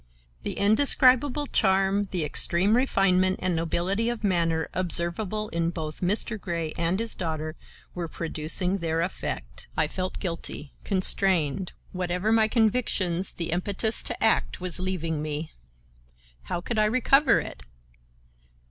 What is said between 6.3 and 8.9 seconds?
Grey and his daughter were producing